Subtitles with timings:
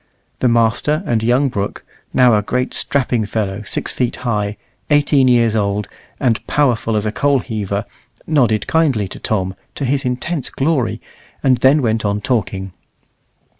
[0.39, 4.57] The master and young Brooke, now a great strapping fellow six feet high,
[4.89, 5.87] eighteen years old,
[6.19, 7.85] and powerful as a coal heaver,
[8.25, 11.01] nodded kindly to Tom, to his intense glory,
[11.43, 12.73] and then went on talking.